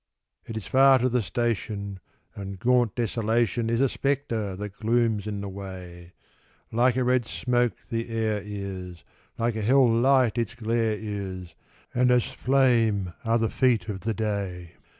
It 0.47 0.57
is 0.57 0.65
far 0.65 0.97
to 0.97 1.09
the 1.09 1.21
station, 1.21 1.99
and 2.33 2.57
gaunt 2.57 2.95
Desolation 2.95 3.69
Is 3.69 3.81
a 3.81 3.87
spectre 3.87 4.55
that 4.55 4.73
glooms 4.77 5.27
in 5.27 5.41
the 5.41 5.47
way; 5.47 6.13
Like 6.71 6.95
a 6.95 7.03
red 7.03 7.23
smoke 7.23 7.75
the 7.87 8.09
air 8.09 8.41
is, 8.43 9.03
like 9.37 9.55
a 9.55 9.61
hell 9.61 9.87
light 9.87 10.39
its 10.39 10.55
glare 10.55 10.97
is, 10.99 11.53
And 11.93 12.09
as 12.09 12.25
flame 12.31 13.13
are 13.23 13.37
the 13.37 13.51
feet 13.51 13.89
of 13.89 13.99
the 13.99 14.15
day. 14.15 14.71